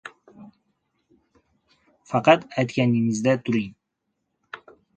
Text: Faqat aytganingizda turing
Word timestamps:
Faqat 2.09 2.41
aytganingizda 2.61 3.37
turing 3.43 3.71